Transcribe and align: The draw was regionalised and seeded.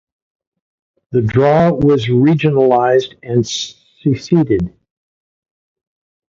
The 1.11 1.21
draw 1.21 1.69
was 1.73 2.07
regionalised 2.07 3.19
and 3.21 3.45
seeded. 3.45 4.73